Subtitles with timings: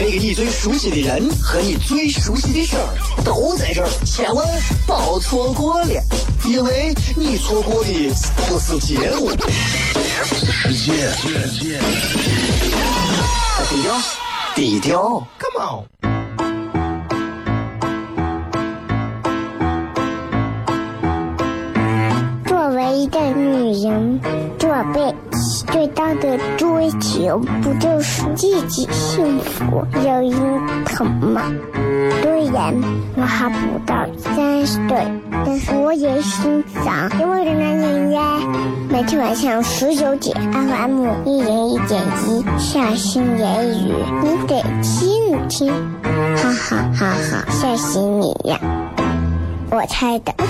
[0.00, 2.94] 那个你最熟悉的人和你最熟悉的事儿
[3.24, 4.46] 都在这儿，千万
[4.86, 6.00] 别错过了，
[6.44, 7.90] 因为你错过的
[8.46, 9.32] 不是节目，
[10.52, 11.10] 世界。
[13.68, 14.00] 低调，
[14.54, 15.82] 低调，Come on。
[22.46, 24.20] 作为一个女人，
[24.60, 25.27] 这辈子
[25.70, 31.42] 最大的追求，不就是自己幸福、有人疼吗？
[32.22, 32.74] 虽然
[33.16, 35.06] 我还不到三十岁，
[35.44, 38.22] 但是我也心脏因为的男人呀。
[38.88, 45.70] 每天晚上十九点，FM 一人一点一，下心言语，你得听听，
[46.36, 48.58] 哈哈哈哈，吓死你呀！
[49.70, 50.32] 我猜的。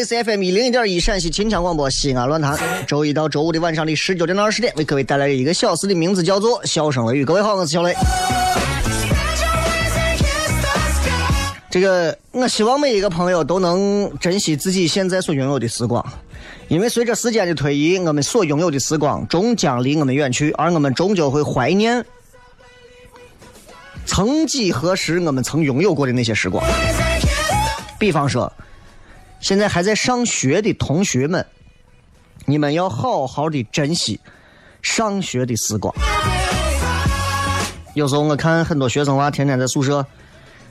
[0.00, 7.22] 里是 FM 一零一点一陕西秦腔广播西安论坛，周一到周五的晚上的十九点到二十点，为各位带来一个小时的名字叫做《笑声雷雨》。
[7.26, 7.94] 各位好，我是小雷。
[11.70, 16.02] 这个，我希望每一个朋友都能珍惜自己现在所拥有的时光，
[16.68, 22.02] 因为随着时间的推移，我们所拥有的时光终将离我们远去，而我们终究会怀念
[24.06, 26.64] 曾几何时我们曾拥有过的那些时光。
[27.98, 28.50] 比方说，
[29.40, 31.44] 现在还在上学的同学们，
[32.44, 34.20] 你们要好好的珍惜
[34.82, 35.92] 上学的时光。
[37.94, 40.04] 有时候我看很多学生娃天天在宿舍，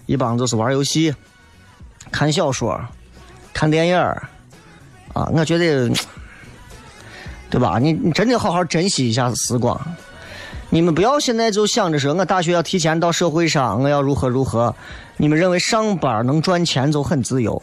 [0.05, 1.13] 一帮就是玩游戏、
[2.11, 2.79] 看小说、
[3.51, 5.91] 看电影啊，我觉得，
[7.49, 7.79] 对吧？
[7.79, 9.79] 你你真的好好珍惜一下时光。
[10.69, 14.73] 你们不要现在就想着说我大学要提前到社会上，我要如何如何。
[15.17, 17.61] 你们认为上班能赚钱就很自由，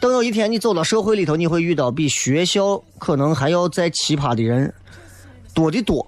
[0.00, 4.72] 等有一天你走到社会里头，你会遇到比学校可能还要再奇葩的人
[5.54, 6.06] 多得多，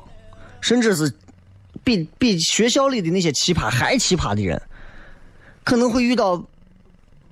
[0.60, 1.12] 甚至是
[1.82, 4.60] 比比学校里的那些奇葩还奇葩的人，
[5.64, 6.42] 可能会遇到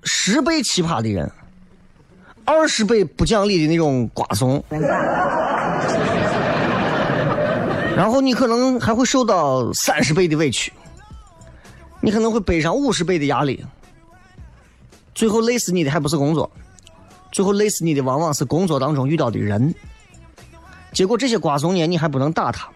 [0.03, 1.31] 十倍奇葩的人，
[2.45, 4.65] 二十倍不讲理的那种瓜怂。
[7.95, 10.73] 然后你可能还会受到三十倍的委屈，
[12.01, 13.65] 你可能会背上五十倍的压力，
[15.17, 16.49] 最后累死你的还不是工作，
[17.33, 19.75] 最后累死你的往往是工作当中遇到的人。
[20.93, 22.69] 结果这些瓜怂呢，你还不能打他，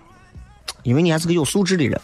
[0.83, 2.01] 因为你还是个有素质的人。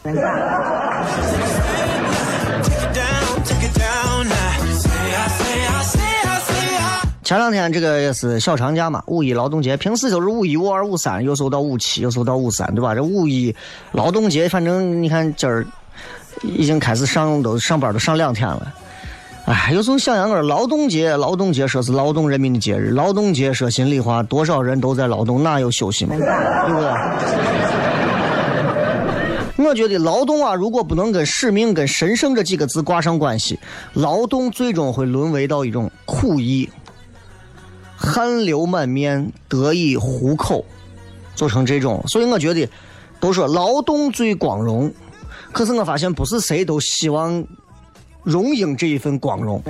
[7.25, 12.95] 前两天这个也是小长假嘛，五一劳动节，平时就是五一、五二、五三，有时候到五七，有时候到五三，对吧？
[12.95, 13.57] 这五一
[13.93, 15.67] 劳动节，反正你看今儿
[16.43, 18.75] 已经开始上都上班都上两天了。
[19.47, 26.17] 哎，有时候想想个劳动节，劳动节说是劳动人民的节日，劳动节说心里话，多少人都在劳动，哪有休息嘛？
[26.17, 26.91] 对不对？
[29.65, 33.57] 我觉得劳动啊，如果不能跟使命、跟神圣这几个字挂上关系，
[33.95, 36.69] 劳动最终会沦为到一种苦役。
[37.97, 40.65] 汗流满面，得以糊口，
[41.37, 42.03] 做成这种。
[42.09, 42.69] 所以我觉得，
[43.21, 44.93] 都说劳动最光荣，
[45.53, 47.43] 可是我发现不是谁都希望
[48.27, 49.63] 荣膺这一份光荣。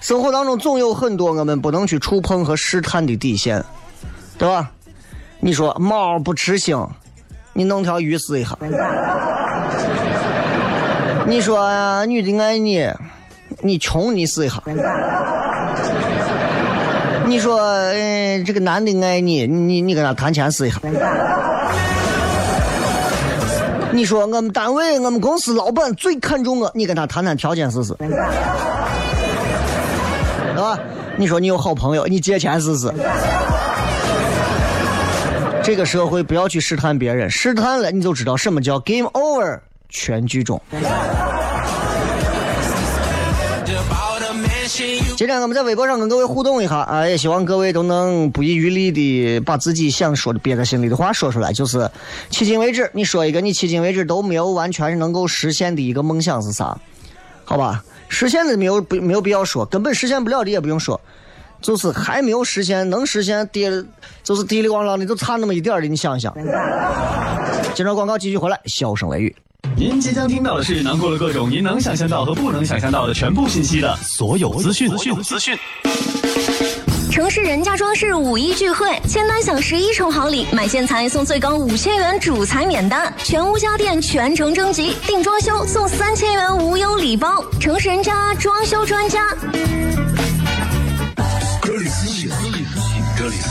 [0.00, 3.60] 生活当中总有很多我们不能去触碰和试探的底线，
[4.38, 4.70] 对吧？
[5.40, 6.88] 你说猫不吃腥，
[7.52, 8.56] 你弄条鱼试一下。
[11.26, 12.88] 你说女的爱你，
[13.60, 14.62] 你穷你试一下。
[17.30, 20.80] 你说，呃，这个男的爱你，你你跟他谈钱试一下。
[23.92, 27.94] 你说我们单位、我们公司老板最看重我，你跟他谈谈条件试试。
[27.94, 28.08] 对
[30.56, 30.76] 吧？
[31.16, 32.92] 你说你有好朋友，你借钱试试。
[35.62, 40.60] 这个社会不要去试探别人，试探了你就知道什么叫 game over，全剧终。
[45.20, 51.52] 今天我们在微博上跟各位互动一下啊，也希望各位都能不遗余力的把自己想说的憋在心里的话说出来。
[51.52, 51.80] 就是
[52.30, 56.74] 迄今为止，你说一个你迄今为止都没有完全能够实现的一个梦想是啥？
[57.44, 60.98] 好吧，实现的没有不没有必要说，根本实现不了的也不用说，
[61.60, 63.70] 就是还没有实现，能实现跌
[64.22, 66.34] 就是滴里咣啷的，就差那么一点的，你想一想。
[67.74, 69.36] 接着广告继续回来，笑声雷雨。
[69.80, 74.94] 您即将听到的是囊括了各种您能想象到和不能想象到的全部信息的所有资讯。
[75.22, 75.58] 资讯。
[77.10, 87.42] 城市人家装饰五一聚会，签单享十一重好礼，买建材送最高五千元主材免单，全屋家电全程征集，定装修送三千元无忧礼包。
[87.58, 89.34] 城市人家装修专家。
[91.62, 92.28] 这里是
[93.16, 93.50] 这里是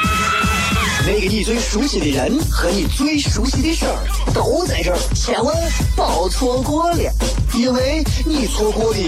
[1.03, 3.97] 那个你最熟悉的人和你最熟悉的事儿
[4.33, 5.55] 都在这儿，千万
[5.95, 7.11] 别错过了，
[7.55, 8.99] 因为你错过的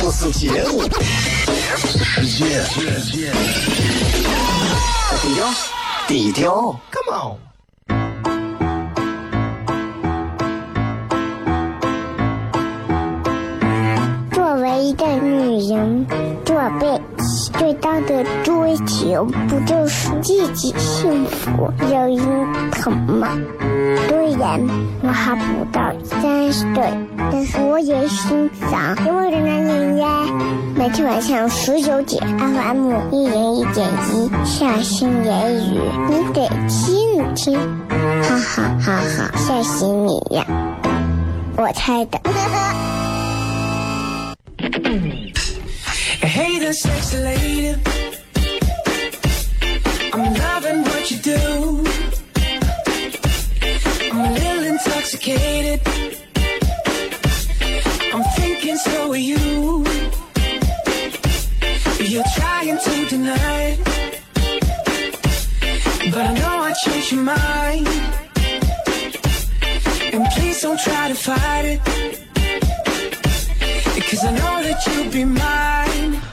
[0.00, 0.82] 不是节目，
[1.76, 2.62] 世界，
[5.20, 5.54] 低调，
[6.08, 7.53] 低调，Come on。
[14.78, 16.06] 一个女人，
[16.44, 23.28] 这辈子最大的追求不就是自己幸福、有人疼吗？
[24.08, 24.60] 虽然
[25.02, 26.82] 我还不到三十岁，
[27.30, 30.08] 但是我也心脏因为的男人呀。
[30.76, 35.80] 每天晚上十九点，FM 一零一点一，下心言语，
[36.10, 37.58] 你得听听，
[38.22, 40.44] 哈哈哈哈，吓死你呀！
[41.56, 43.03] 我猜的。
[44.58, 45.32] Hey
[46.58, 47.76] there, sexy lady.
[50.12, 51.84] I'm loving what you do.
[54.12, 55.80] I'm a little intoxicated.
[58.12, 59.84] I'm thinking so are you.
[61.98, 63.78] You're trying to deny it.
[66.12, 67.88] But I know I changed your mind.
[70.12, 72.23] And please don't try to fight it.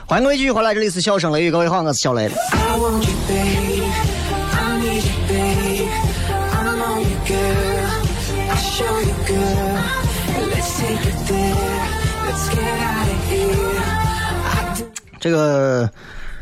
[0.06, 2.30] 欢迎各位继续回来，这里是笑声雷雨，各位好，我是小雷。
[15.20, 15.90] 这个，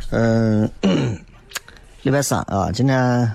[0.10, 0.70] 嗯、
[2.02, 3.32] 礼拜三啊，今天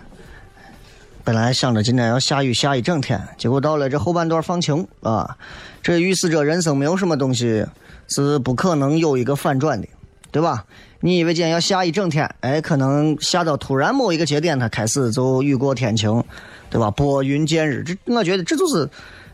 [1.25, 5.35] 本来想着今天要下雨下一整天，结果到了这后半段放晴啊，
[5.83, 7.65] 这预示着人生没有什么东西
[8.09, 9.89] 是不可能有一个反转的，
[10.31, 10.67] 对吧？
[11.01, 16.23] 你以为今天要下一整天，哎，可能下到突然某一个节点，它开始就雨过天晴，
[16.69, 16.91] 对吧？
[16.91, 18.87] 拨云见日，这我觉得这就是，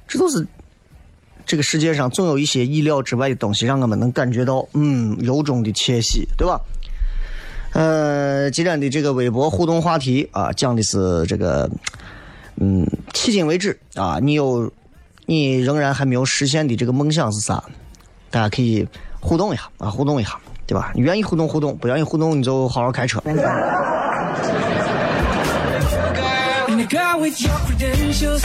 [0.07, 0.47] 这就是
[1.45, 6.61] 这个世界上总有一些意料之外的东西，让我们能感觉到嗯由衷的窃喜，对吧？
[7.73, 11.71] 呃，今天的这个微博互动话题啊，讲的是这个，
[12.57, 14.71] 嗯，迄今为止啊，你有
[15.27, 17.63] 你仍然还没有实现的这个梦想是啥？
[18.31, 18.87] 大家可以
[19.21, 20.37] 互动一下啊，互动一下，
[20.67, 20.93] 对吧？
[20.95, 23.23] 你愿意互动互动，不愿意互动你就好好开车。
[26.91, 28.43] Credentials.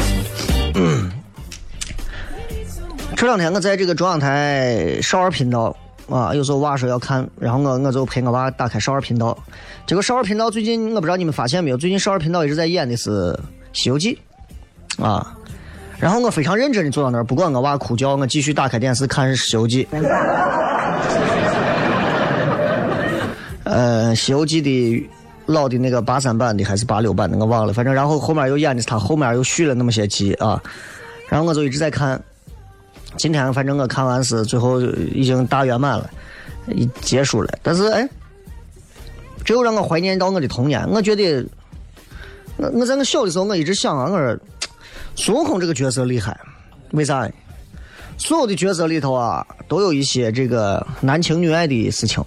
[3.16, 5.76] 这两天我在这个中央台少儿频道
[6.10, 9.38] 啊，有时候娃说要看，然后我我就陪我娃打开少儿频道。
[9.88, 13.10] 这个少儿频道最近我不知道你们发现没有，最近少儿频道一直在演的是
[13.74, 14.18] 《西游记》
[15.04, 15.36] 啊。
[15.98, 19.88] 然后我非常认真的坐到那儿，不管我娃哭叫，我继续打开电视看《西游记》。
[23.64, 25.10] 呃，《西游记》的
[25.48, 27.74] 老的那个八三版的还是八六版的，我忘了。
[27.74, 30.62] 反正然后后面又演的是他后面又续了那么些集啊，
[31.30, 32.22] 然后我就一直在看。
[33.18, 36.10] 今天反正我看完是最后已经大圆满了，
[36.68, 37.54] 已结束了。
[37.64, 38.08] 但是哎，
[39.44, 40.88] 这又让我怀念到我的童年。
[40.90, 41.46] 我觉得，
[42.58, 44.38] 我我在我小的时候，我一直想啊，我说
[45.16, 46.38] 孙悟空这个角色厉害，
[46.92, 47.30] 为啥？
[48.18, 52.24] 所有的角色里头啊，都有一些这个男情女爱的事情。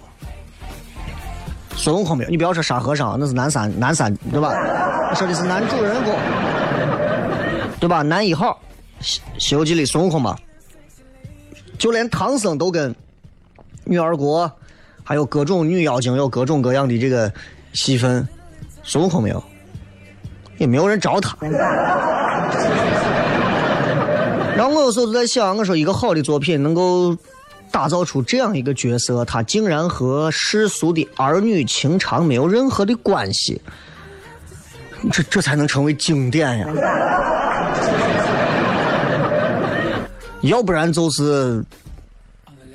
[1.75, 4.49] 孙悟空没有，你不要说沙和尚，那是南山南山对吧？
[5.09, 6.13] 我说的是男主人公，
[7.79, 8.01] 对吧？
[8.03, 8.61] 男一号，
[9.03, 10.37] 《西西游记》里孙悟空嘛，
[11.79, 12.93] 就连唐僧都跟
[13.85, 14.51] 女儿国，
[15.03, 17.31] 还有各种女妖精有各种各样的这个
[17.73, 18.27] 戏份，
[18.83, 19.41] 孙悟空没有，
[20.57, 21.35] 也没有人找他。
[24.55, 27.15] 然后我有时候就在想，我说一个好的作品能够
[27.71, 33.61] 打造出这样一个角色，他竟然和世俗的儿女情长没有任何的关系，
[35.13, 36.67] 这这才能成为经典呀！
[40.41, 41.63] 要不然就是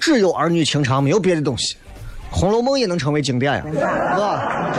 [0.00, 1.74] 只有儿女情长，没有别的东西，
[2.30, 3.78] 《红楼梦》也能成为经典呀，是
[4.18, 4.74] 吧？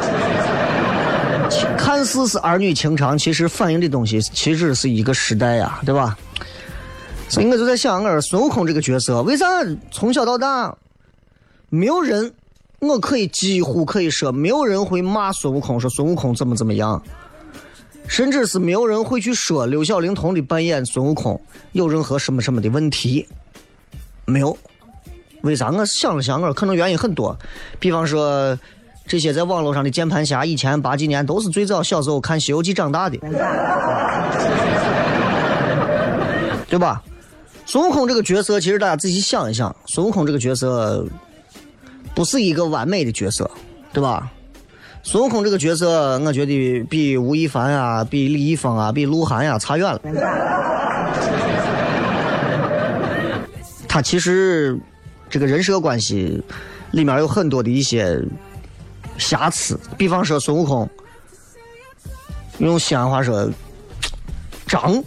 [1.77, 6.17] 看似是儿女情长，其实反映的东西其实是一个时代呀，对吧？
[7.27, 9.45] 所以我就在想，我说孙悟空这个角色，为啥
[9.91, 10.75] 从小到大，
[11.69, 12.31] 没有人，
[12.79, 17.01] 我可以几乎可以说，没有人会骂孙悟空，说孙悟空怎么怎么样，
[18.07, 21.39] 甚至是没有人会去说刘小龄童的扮演孙悟空
[21.73, 23.27] 有任何什么什么的问题，
[24.25, 24.57] 没有。
[25.41, 25.69] 为啥？
[25.69, 27.37] 我想了想，我可能原因很多，
[27.79, 28.57] 比方说。
[29.07, 33.19] 这些在网络上的键盘侠，以前八几年都是最早小时候看《西游记》长大的，
[36.67, 37.03] 对吧？
[37.67, 41.05] 孙悟空这个角色，其实大家仔细想一想，孙悟空这个角色
[42.15, 43.47] 不是一个完美的角色，
[43.93, 44.27] 对吧？
[45.07, 50.01] 孙悟空这个角色，我觉得比吴亦凡啊、比李易峰啊、比鹿晗呀差远了。
[53.87, 54.75] 他其实
[55.29, 56.43] 这个人设关系
[56.89, 58.19] 里面有很多的一些。
[59.17, 60.89] 瑕疵，比方说孙悟空，
[62.57, 63.49] 用西安话说，
[64.67, 65.01] 张。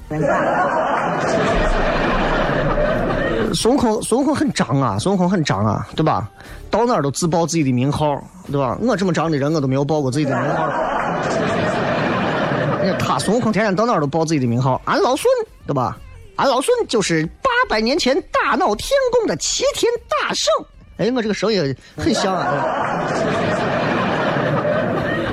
[3.54, 6.28] 孙悟空，孙悟空很张啊，孙悟空很张啊，对吧？
[6.70, 8.76] 到哪儿都自报自己的名号，对吧？
[8.80, 10.68] 我这么张的人，我都没有报过自己的名号。
[12.98, 15.24] 他孙悟空天天到哪儿都报自己的名号，俺老孙，
[15.66, 15.96] 对吧？
[16.36, 20.52] 俺老孙就是八百年前大闹天宫的齐天大圣。
[20.98, 22.64] 哎，我这个声音很像啊。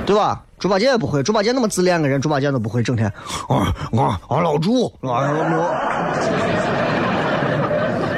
[0.04, 0.42] 对吧？
[0.58, 3.06] 猪八戒也不会，猪八戒那么自恋个人，猪八戒都不会整天
[3.48, 5.20] 啊啊啊老猪啊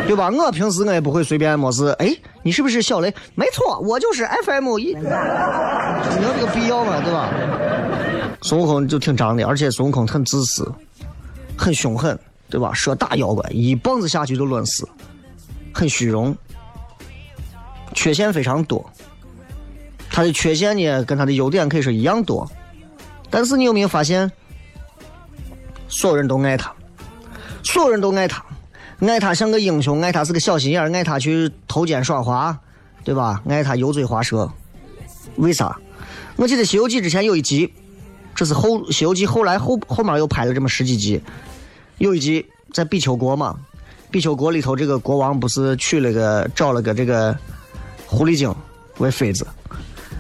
[0.09, 0.31] 对吧？
[0.31, 1.89] 我平时我也不会随便没事。
[1.99, 3.15] 哎，你是不是小雷？
[3.35, 4.95] 没错，我就是 FM 一。
[4.95, 7.29] 没有这个必要嘛，对吧？
[8.41, 10.67] 孙悟空就挺张的，而且孙悟空很自私，
[11.59, 12.73] 很凶狠，对吧？
[12.73, 14.89] 说打妖怪一棒子下去就抡死，
[15.75, 16.35] 很虚荣，
[17.93, 18.91] 缺陷非常多。
[20.11, 22.51] 他的缺陷呢，跟他的优点可以说一样多，
[23.29, 24.33] 但是你有没有发现，
[25.87, 26.73] 所有人都爱他，
[27.63, 28.43] 所有人都爱他，
[29.01, 32.59] 爱他像个英雄，爱他是个小心眼，爱他去偷奸耍滑，
[33.05, 33.41] 对吧？
[33.49, 34.51] 爱他油嘴滑舌，
[35.37, 35.79] 为啥？
[36.37, 37.73] 我记得《西游记》之前有一集，
[38.35, 41.21] 这是后《西游记》后来后后面又拍了这么十几集，
[41.99, 43.57] 有一集在比丘国嘛，
[44.11, 47.37] 比丘国里头这个国王不是娶了个找了个这个
[48.05, 48.53] 狐狸精
[48.99, 49.47] 为妃子。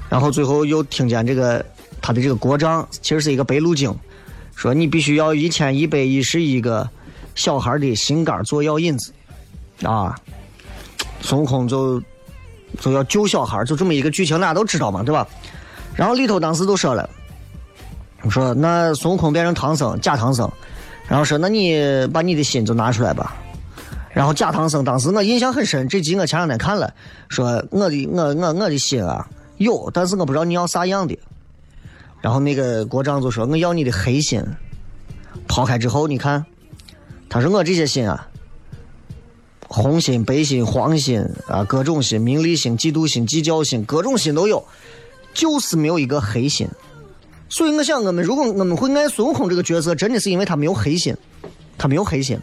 [0.09, 1.65] 然后最后又听见这个
[2.01, 3.95] 他的这个国丈其实是一个白鹿精，
[4.55, 6.89] 说你必须要一千一百一十一个
[7.39, 9.13] 小孩的心肝做药引子，
[9.85, 10.13] 啊，
[11.21, 12.03] 孙悟空就
[12.81, 15.25] 就要救小孩，就这么一个剧情，大家都知道嘛，对吧？
[15.95, 17.09] 然后里头当时都说了，
[18.29, 20.51] 说那孙悟空变成唐僧假唐僧，
[21.07, 21.79] 然后说那你
[22.09, 23.37] 把你的心就拿出来吧。
[24.11, 26.93] 然后假唐僧当时我印象很深，这集我前两天看了，
[27.29, 29.25] 说我的我我我的心啊。
[29.59, 31.17] 有，但是我不知道你要啥样的。
[32.21, 34.45] 然后那个国丈就说：“我要你的黑心。”
[35.47, 36.45] 抛开之后，你看，
[37.29, 38.29] 他说我这些心啊，
[39.69, 44.65] 红心、白心、黄心啊，各种心，名利心、嫉妒心、计较心，各种心都有，
[45.35, 46.67] 就是没有一个黑心。
[47.49, 51.15] 所以我想，我们如果我们会爱孙悟空这个角色，真的是因为他没有黑心，
[51.77, 52.39] 他没有黑心，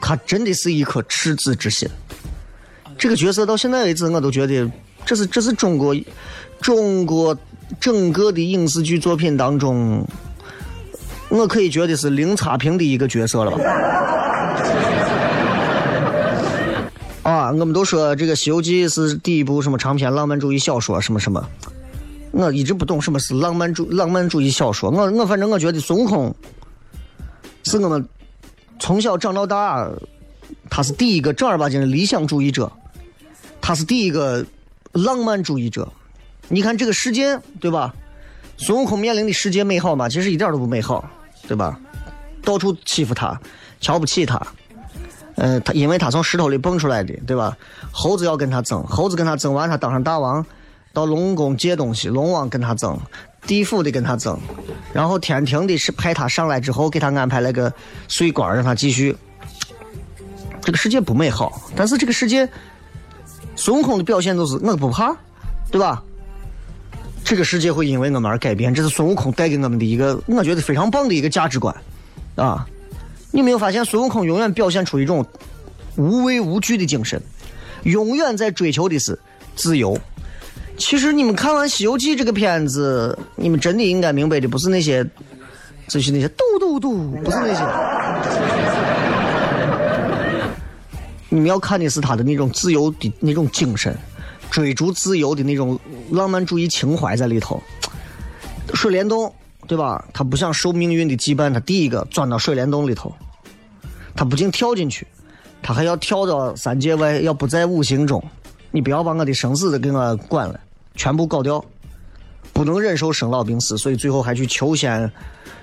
[0.00, 1.88] 他真的是一颗赤子之心。
[2.98, 4.70] 这个角色到现在为止，我都觉得。
[5.04, 5.94] 这是这是中国，
[6.60, 7.38] 中国
[7.78, 10.04] 整个的影视剧作品当中，
[11.28, 13.58] 我可以觉得是零差评的一个角色了吧？
[17.22, 21.44] 啊，我们都说这个《西游记》是第一部什么长篇浪漫主义小说什么什么，
[22.32, 24.90] 我一直不懂什么是浪漫主浪漫主义小说。
[24.90, 26.34] 我我反正我觉得孙悟空
[27.64, 28.08] 是我们
[28.78, 29.88] 从小长到大，
[30.70, 32.70] 他是第一个正儿八经的理想主义者，
[33.60, 34.44] 他是第一个。
[34.92, 35.86] 浪漫主义者，
[36.48, 37.94] 你看这个世界，对吧？
[38.58, 40.08] 孙悟空面临的世界美好吗？
[40.08, 41.04] 其实一点都不美好，
[41.46, 41.78] 对吧？
[42.42, 43.38] 到处欺负他，
[43.80, 44.40] 瞧不起他。
[45.36, 47.56] 嗯，他因为他从石头里蹦出来的，对吧？
[47.92, 50.44] 猴子要跟他争，猴子跟他争完，他当上大王，
[50.92, 52.98] 到龙宫借东西，龙王跟他争，
[53.46, 54.38] 地府的跟他争，
[54.94, 57.70] 然后天庭的是派他上来之后，给他安排了个
[58.08, 59.14] 税官，让他继续。
[60.62, 62.48] 这个世界不美好，但是这个世界，
[63.54, 65.14] 孙悟空的表现就是我不怕，
[65.70, 66.02] 对吧？
[67.26, 71.74] 这个世界会因为我们而改变，这是孙悟空带给我们的一个，我觉得非常棒的一个价值观，
[72.36, 72.64] 啊！
[73.32, 75.26] 你没有发现孙悟空永远表现出一种
[75.96, 77.20] 无畏无惧的精神，
[77.82, 79.18] 永远在追求的是
[79.56, 79.98] 自由。
[80.76, 85.04] 其实你们看完《西游记》这个片子，你们真的应该明白的不是那些，
[85.88, 87.60] 就是那些嘟嘟嘟，不是那些。
[91.28, 93.98] 你们要看的是他的那种自由的那种精神，
[94.50, 95.78] 追逐自由的那种
[96.10, 97.62] 浪漫主义情怀在里头。
[98.74, 99.32] 水帘洞，
[99.66, 100.04] 对吧？
[100.12, 103.14] 他不想受命运的羁绊，他第一个钻到水帘洞里头，
[104.14, 105.06] 他不仅跳进去，
[105.62, 108.22] 他还要跳到三界外，要不在五行中。
[108.72, 110.60] 你不要把我的生死都给我管了，
[110.94, 111.64] 全部搞掉。
[112.52, 115.10] 不能忍受生老病死，所以最后还去求仙，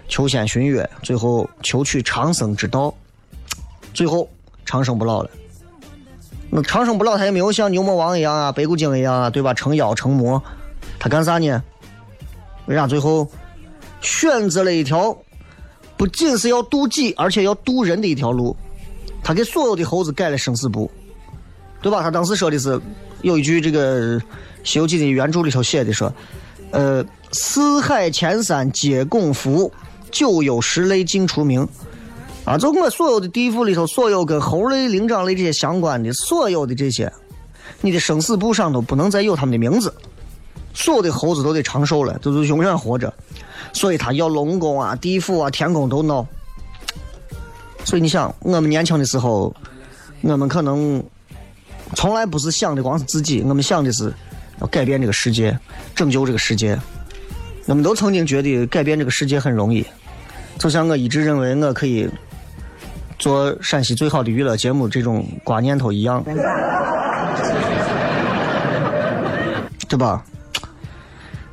[0.08, 2.94] 求仙寻月，最后求取长生之道，
[3.94, 4.30] 最后
[4.63, 5.30] 长生不老了。
[6.55, 9.55] 那长生不老，他也没有像牛魔王一样啊，白骨精一样啊，对吧？
[9.55, 10.39] 成妖成魔，
[11.00, 11.63] 他干啥呢？
[12.67, 13.27] 为啥最后
[14.01, 15.17] 选择了一条
[15.98, 18.55] 不仅是要渡己，而且要渡人的一条路？
[19.24, 20.91] 他给所有的猴子改了生死簿，
[21.81, 22.03] 对吧？
[22.03, 22.79] 他当时说的是
[23.24, 24.19] 有一句这个
[24.63, 26.13] 《西游记》的原著里头写的说
[26.69, 29.74] ：“呃，四海千山皆拱伏，
[30.12, 31.67] 九幽十类尽除名。”
[32.45, 37.12] 啊，就我所有的地府里头，所有跟猴类、灵长类这些相关的，所有的这些，
[37.79, 39.93] 你的生死簿上都不能再有他们的名字。
[40.73, 43.13] 所有的猴子都得长寿了，都是永远活着，
[43.71, 46.25] 所以他要龙宫啊、地府啊、天宫都闹。
[47.85, 49.55] 所以你想，我们年轻的时候，
[50.21, 51.01] 我们可能
[51.95, 54.12] 从来不是想的光是自己，我们想的是
[54.59, 55.57] 要改变这个世界，
[55.95, 56.77] 拯救这个世界。
[57.67, 59.85] 我们都曾经觉得改变这个世界很容易，
[60.59, 62.09] 就像我一直认为我可以。
[63.24, 66.21] 做陕西最好的娱乐节目，这种瓜念头一样，
[69.88, 70.21] 对吧？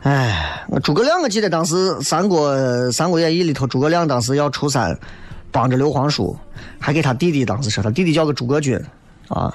[0.02, 2.52] 哎，诸葛亮，我记得当时《三国》
[2.92, 4.98] 《三国演义》里头，诸葛亮当时要出山
[5.52, 6.36] 帮着刘皇叔，
[6.80, 8.76] 还给他弟弟当时说，他弟弟叫个诸葛均
[9.28, 9.54] 啊。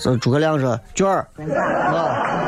[0.00, 2.42] 这诸葛亮说：“军儿，啊，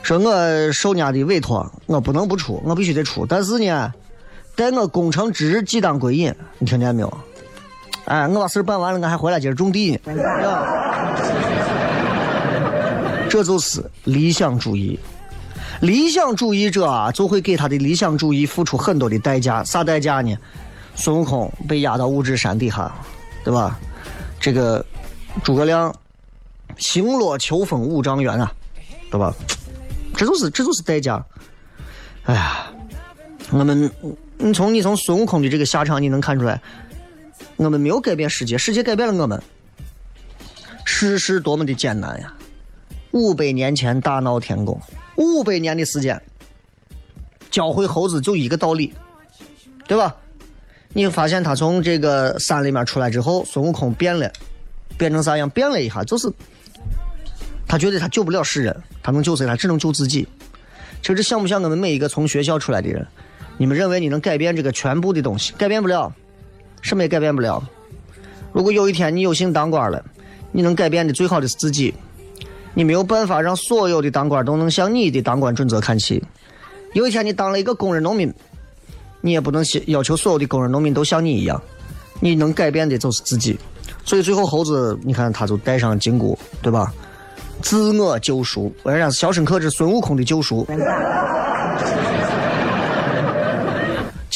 [0.00, 3.26] 说我受人家的委托，我不能不出，我必须得出。
[3.26, 3.92] 但是呢。”
[4.56, 6.34] 待我功成之日，即当归隐。
[6.58, 7.18] 你听见没有？
[8.06, 9.98] 哎，我把事办完了，我还回来接着种地呢。
[13.28, 14.98] 这就是理想主义。
[15.80, 19.62] 理想主义者啊，就会给他的理想主义付出很多的代价。
[19.64, 20.34] 啥代价呢？
[20.94, 22.90] 孙悟空被压到五指山底下，
[23.44, 23.78] 对吧？
[24.40, 24.82] 这个
[25.42, 25.94] 诸葛亮
[26.78, 28.50] 星落秋风五丈原啊，
[29.10, 29.34] 对吧？
[30.16, 31.22] 这就是这就是代价。
[32.22, 32.66] 哎呀，
[33.50, 33.90] 我们。
[34.38, 36.60] 你从你从孙悟空的这个下场，你能看出来，
[37.56, 39.42] 我们没有改变世界，世界改变了我们。
[40.84, 42.32] 世事多么的艰难呀！
[43.10, 44.80] 五百年前大闹天宫，
[45.16, 46.20] 五百年的时间，
[47.50, 48.92] 教会猴子就一个道理，
[49.88, 50.14] 对吧？
[50.90, 54.30] 你发现他从这个山里面出来之后，孙悟空变了，
[54.96, 55.50] 变成啥样？
[55.50, 56.30] 变了一下，就是
[57.66, 59.46] 他觉得他救不了世人，他能救谁？
[59.46, 60.28] 他只能救自己。
[61.02, 63.06] 其实像不像我们每一个从学校出来的人？
[63.58, 65.52] 你们认为你能改变这个全部的东西？
[65.56, 66.12] 改变不了，
[66.82, 67.62] 什么也改变不了。
[68.52, 70.04] 如果有一天你有幸当官了，
[70.52, 71.94] 你能改变的最好的是自己。
[72.74, 76.22] 你没有办法让所有的当官都能向你的当官准则看齐。
[76.92, 78.32] 有一天你当了一个工人农民，
[79.22, 81.60] 你也不能要求所有的工人农民都像你一样。
[82.20, 83.58] 你能改变的就是自己。
[84.04, 86.92] 所以最后猴子，你看他就戴上金箍，对吧？
[87.62, 90.66] 自我救赎，为啥是肖申克是孙悟空的救赎？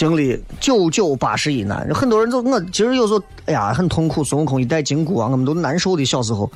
[0.00, 4.24] 经历九九八十一难，很多人都我其实有时候哎呀很痛苦。
[4.24, 6.02] 孙悟空一戴金箍啊，我们都难受的。
[6.06, 6.50] 小时候，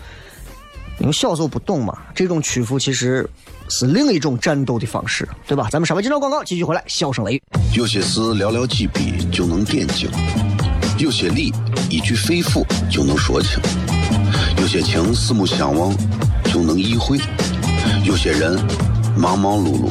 [0.98, 3.28] 因为小时候不懂嘛，这种屈服其实
[3.68, 5.68] 是另一种战斗的方式，对吧？
[5.70, 7.42] 咱们稍微接着广告，继续回来，笑声雷雨。
[7.76, 10.08] 有些事寥寥几笔就能点睛，
[10.96, 11.52] 有些理
[11.90, 13.60] 一句肺腑就能说清，
[14.56, 15.94] 有些情四目相望
[16.44, 17.18] 就能意会，
[18.06, 18.58] 有些人
[19.14, 19.90] 忙忙碌碌。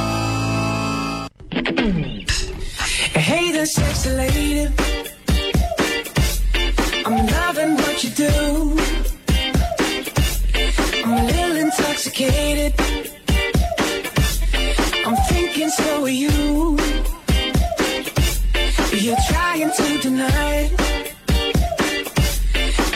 [3.14, 4.68] Hey there, sexy lady.
[7.04, 8.76] I'm loving what you do.
[11.04, 12.74] I'm a little intoxicated.
[15.06, 16.76] I'm thinking so are you.
[18.92, 20.72] You're trying to deny it.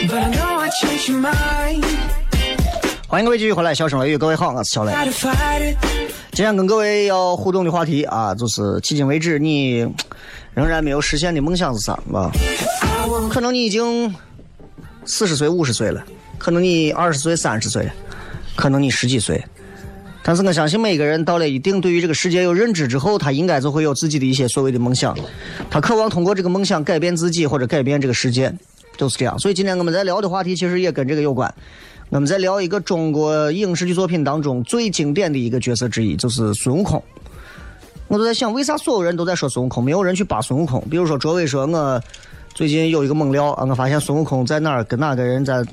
[0.09, 1.85] But I know I changed your mind.
[3.07, 4.93] 欢迎各位继续回来，小声雷雨，各位好，我是小雷。
[6.36, 9.88] 今天跟各位要互动的话题啊，就是迄今为止你
[10.54, 12.30] 仍然没有实现的梦想是啥吧？
[13.32, 14.14] 可能你已经
[15.06, 16.04] 四十岁、五十岁了，
[16.38, 17.90] 可能你二十岁、三十岁，
[18.54, 19.42] 可能你十几岁。
[20.24, 25.18] 但是我相信每个人到了一定对于这个世界有认知之后，他应该就会有自己的一些所谓的梦想，
[25.70, 28.54] 他渴望通过这个梦想改变自己或者改变这个世界，
[28.98, 29.40] 就是这样。
[29.40, 31.54] 所以今天我们在聊的话题其实也跟这个有关。
[32.10, 37.02] 我们在聊一个中国影视剧作品当中最经典的一个角色之一，就是孙悟空。
[38.08, 40.82] 我都在想，为啥所有人都在说孙悟空，没有人去扒孙悟空？
[40.90, 42.02] 比如说卓伟说，我
[42.54, 45.64] 最近有一个猛料啊，我发现孙悟空在哪儿跟哪个人在。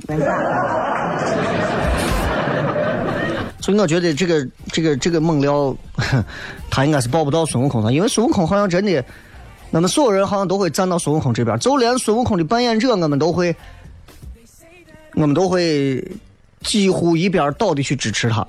[3.60, 5.76] 所以我觉得这个这个这个猛料，
[6.70, 9.04] 他应该是抱不到孙悟空的，因为孙悟空好像真的，
[9.70, 13.54] 我们所有人好像都会站到孙悟空这边，就连孙悟空的扮演者，我们都会，
[15.14, 16.02] 我们都会
[16.62, 18.46] 几乎一边倒的去支持他。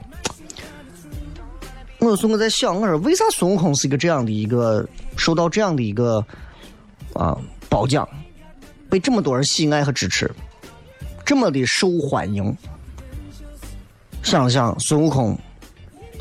[1.99, 6.26] 我有时候我在想，我说为啥孙悟空是一个这样的一个受到这样的一个
[7.13, 7.38] 啊
[7.69, 8.08] 褒奖，
[8.89, 10.30] 被这么多人喜爱和支持，
[11.26, 12.56] 这么的受欢迎？
[14.21, 15.38] 想想孙悟空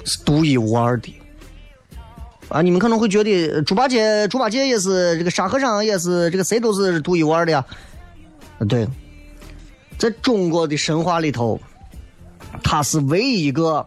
[0.04, 1.14] 是独一无二的
[2.48, 2.60] 啊！
[2.60, 7.64] 你们可能会觉得猪八戒、猪八戒也是这个沙和尚也是这个谁都是独一无二的呀？
[8.58, 8.86] 啊，对，
[9.98, 11.60] 在中国的神话里头，
[12.62, 13.86] 他是唯一一个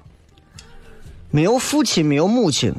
[1.31, 2.73] 没有父亲、没有母亲，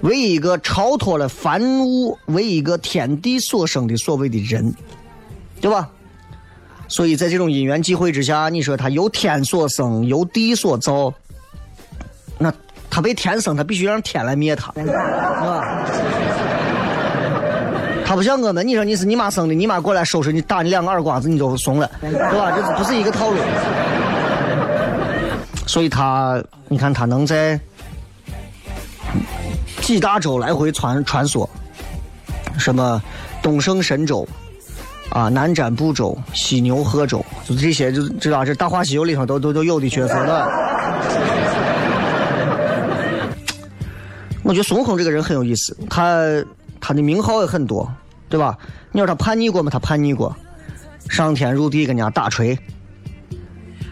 [0.00, 4.74] 唯一一个超脱了凡物、为一个天地所生的所谓的人，
[5.60, 5.90] 对吧？
[6.88, 11.12] 所以在这种因缘际会之下，你说他由天所生，由地所造，
[12.38, 12.52] 那
[12.88, 16.49] 他被天生，他必须让天来灭他，是吧？
[18.10, 22.50] 他不像我们，你说你是你妈生的，你妈过来收拾你，打你两个耳光子，你就怂了，对吧？
[22.50, 23.36] 这不是一个套路。
[25.64, 27.56] 所以他，你看他能在
[29.80, 31.48] 几大洲来回穿穿梭，
[32.58, 33.00] 什么
[33.40, 34.26] 东胜神州。
[35.10, 40.48] 啊，南瞻部洲、西牛贺州，就这些，就知道这《大话西游》里头都都都有的角色了。
[44.42, 46.44] 我觉得孙悟空这个人很有意思，他
[46.80, 47.92] 他的名号也很多，
[48.28, 48.56] 对吧？
[48.92, 49.70] 你说他叛逆过吗？
[49.70, 50.34] 他叛逆过，
[51.08, 52.58] 上天入地跟人家打锤。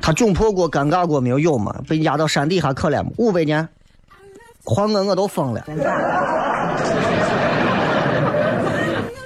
[0.00, 1.38] 他窘迫过、尴尬过没有？
[1.38, 1.74] 有吗？
[1.86, 3.10] 被压到山底下可怜吗？
[3.18, 3.68] 五百年，
[4.64, 5.62] 换我我都疯了。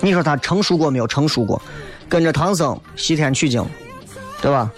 [0.00, 1.06] 你说他成熟过没有？
[1.06, 1.62] 成熟过，
[2.08, 3.64] 跟着唐僧西天取经，
[4.40, 4.70] 对吧？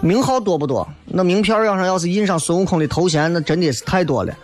[0.00, 0.88] 名号多不多？
[1.04, 4.34] 那名片要上要是印上孙悟空的头衔，那真的是太多了。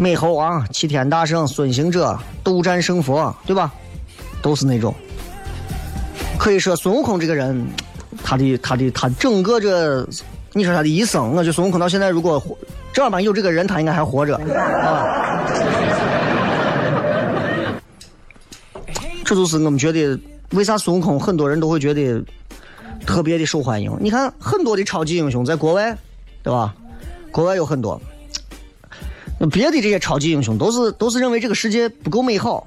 [0.00, 3.70] 美猴王、齐天大圣、孙行者、斗战胜佛，对吧？
[4.40, 4.94] 都是那种。
[6.38, 7.66] 可以说孙悟空这个人，
[8.24, 10.08] 他的他的他整个这，
[10.54, 12.42] 你说他的一生，我觉得孙悟空到现在如果
[12.94, 15.44] 正儿八经有这个人，他应该还活着啊。
[19.22, 20.18] 这就是我们觉得
[20.52, 22.24] 为啥孙悟空很多人都会觉得
[23.04, 23.94] 特别的受欢迎。
[24.00, 25.94] 你看很多的超级英雄在国外，
[26.42, 26.74] 对吧？
[27.30, 28.00] 国外有很多，
[29.48, 32.66] 别的这些超级英雄都是都是认为这个世界不够美好，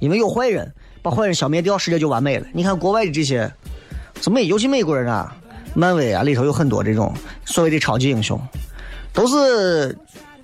[0.00, 2.46] 因为有坏人，把坏人消灭掉，世界就完美了。
[2.52, 3.50] 你看国外的这些，
[4.20, 5.34] 这美尤其美国人啊，
[5.74, 7.12] 漫威啊里头有很多这种
[7.44, 8.40] 所谓的超级英雄，
[9.12, 9.96] 都是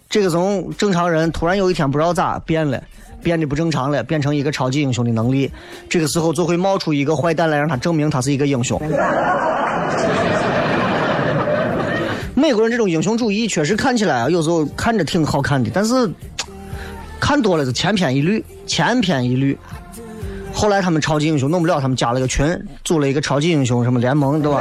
[0.09, 2.83] 这个从正常人突然有一天不知道咋变了。
[3.23, 5.53] 变得不正常了，变成一个超级英雄的能力，
[5.91, 8.81] 这个时候就会冒出一个坏蛋来让他证明他是一个英雄。
[12.51, 15.95] 美国人这种英雄主义确实看起来啊，有时候看着挺好看的，但是
[17.21, 19.57] 看多了就千篇一律，千篇一律。
[20.53, 22.45] 后来他们超级英雄弄不了，他们加了个群，
[22.83, 24.61] 组了一个超级英雄什么联盟，对吧？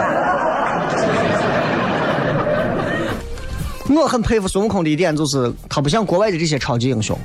[3.90, 7.18] 我很佩服孙悟空的一点就是，他不像国外的这些超级英雄。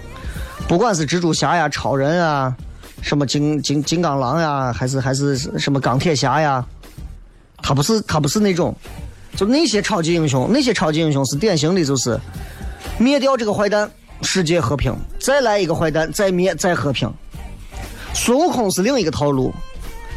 [0.67, 2.57] 不管是蜘蛛侠呀、超人啊，
[3.03, 6.65] 什么金金金刚狼呀，还是还是什么钢铁侠呀，
[7.59, 8.75] 他不是他不是那种，
[9.37, 12.17] 就那些超级英雄，那些超级英雄是典型的就是
[12.99, 13.91] 灭掉这个坏蛋，
[14.23, 17.13] 世界和平，再来一个坏蛋，再灭再和平。
[18.13, 19.53] 孙悟空是另一个套路，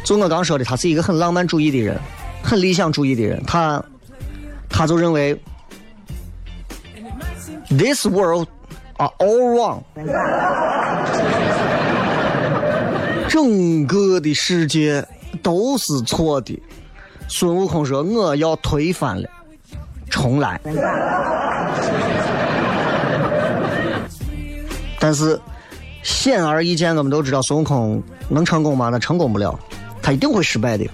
[0.04, 1.98] 就我刚说的，他是一个很浪漫主义的人，
[2.42, 3.84] 很理想主义的人，他
[4.68, 5.36] 他就认为
[7.70, 8.46] this world
[8.98, 9.82] are all wrong，
[13.28, 15.04] 整个的世界
[15.42, 16.56] 都是错的。
[17.28, 19.28] 孙悟空说：“我要推翻了，
[20.10, 20.60] 重来。
[24.98, 25.38] ”但是
[26.02, 28.90] 显而易见，我们都知道孙悟空能成功吗？
[28.90, 29.58] 他成功不了，
[30.02, 30.84] 他一定会失败的。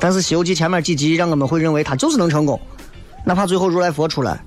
[0.00, 2.60] 但是《西游记》前面几集让我们会认为他就是能成功，
[3.24, 4.40] 哪怕最后如来佛出来，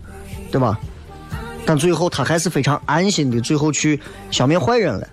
[0.51, 0.77] 对吧？
[1.65, 3.99] 但最后他还是非常安心的，最后去
[4.31, 5.07] 消灭坏人了。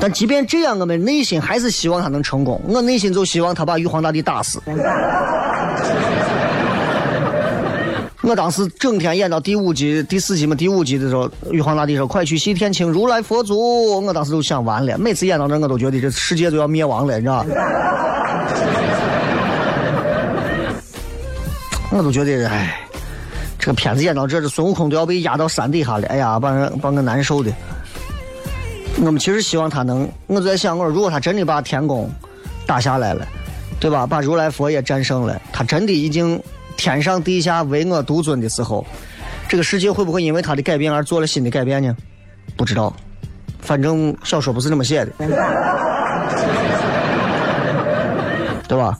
[0.00, 2.60] 但即便这样，我们内心还是希望他能成功。
[2.66, 4.60] 我内心就希望他把玉皇大帝打死。
[8.20, 14.96] 我当时整天演到第五集、第四集嘛，第五集的时候，玉皇大帝说：“快去西天请如来佛祖。”我当时就想完了。
[14.98, 17.44] 每次演到这，我都觉得这世界都要灭亡了，你知道
[21.90, 22.80] 我都觉得，哎，
[23.58, 26.06] 这个片子演到这，这孙悟空都要被压到山底下了。
[26.08, 27.52] 哎呀，把人把我难受的。
[29.02, 32.08] 我们其实希望他能，我在想，我说如果他真的把天宫
[32.66, 33.26] 打下来了，
[33.80, 34.06] 对吧？
[34.06, 36.40] 把如来佛也战胜了，他真的已经
[36.76, 38.86] 天上地下唯我独尊的时候，
[39.48, 41.94] 这个世界会不会因为他的改变而做了新的改变呢？
[42.56, 42.94] 不知道，
[43.60, 45.12] 反正小说不是这么写的，
[48.68, 48.96] 对吧？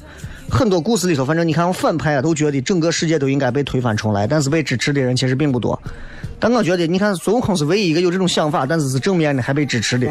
[0.55, 5.77] 很多故事里头，反正你看，反派啊都觉得整个世界都应该被推翻重来，但是被支持的人其实并不多。
[6.39, 10.07] 但我觉得，你看孙悟空是唯一一个有这种想法，但是是正面的，还被支持的。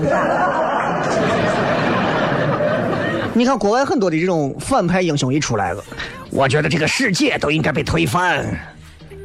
[3.34, 5.82] 你看国外很多的这种反派英雄一出来了，
[6.30, 8.46] 我觉得这个世界都应该被推翻。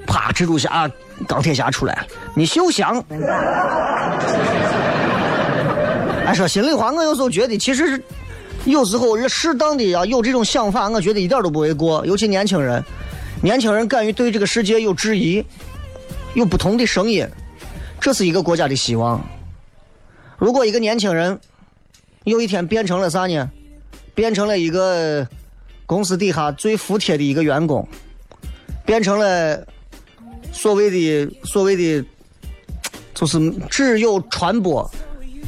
[0.06, 0.88] 啪，蜘蛛侠、
[1.26, 3.04] 钢铁侠出来，你休想！
[6.24, 8.00] 哎，说心里话，我有时候觉得，其实
[8.64, 12.04] 有时候适当的要有这种想法，我觉得一点都不为过。
[12.04, 12.84] 尤其年轻人，
[13.42, 15.44] 年轻人敢于对这个世界有质疑。
[16.34, 17.26] 有不同的声音，
[17.98, 19.24] 这是一个国家的希望。
[20.36, 21.40] 如果一个年轻人
[22.24, 23.50] 有一天变成了啥呢？
[24.14, 25.26] 变成了一个
[25.86, 27.88] 公司底下最服帖的一个员工，
[28.84, 29.66] 变成了
[30.52, 32.06] 所谓的所谓的，
[33.14, 34.88] 就是只有传播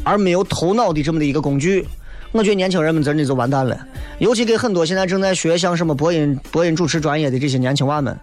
[0.02, 1.86] 而没有头脑的这么的一个工具，
[2.32, 3.78] 我觉得年轻人们真的就完蛋了。
[4.18, 8.16] 尤其给很多现在正在学像什么播音播音主持专业的这些年轻娃们。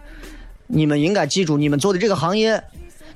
[0.66, 2.62] 你们应该记住，你们做的这个行业，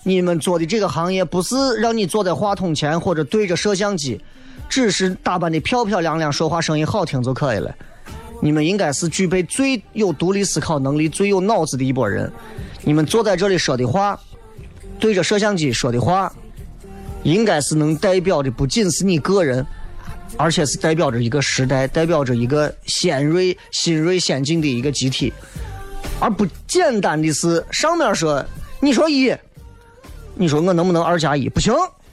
[0.02, 4.20] 你们做的这个行业不是让你坐在话筒前或者对着摄像机，
[4.68, 7.74] 只是打扮的漂漂亮亮、说话声音好听就可以了。
[8.40, 12.30] 你们应该是具备最有独立思考能力、最有脑子的一拨人。
[12.82, 14.18] 你们坐在这里说的话，
[14.98, 16.32] 对着摄像机说的话，
[17.22, 19.64] 应该是能代表的不仅是你个人，
[20.36, 25.32] 而且是代表着一个时代，代表着一个先锐、新锐、先进的一个集体。
[26.20, 28.44] 而不简单的是上面说
[28.80, 29.34] 你说一，
[30.34, 31.48] 你说我能不能二加一？
[31.48, 31.74] 不行。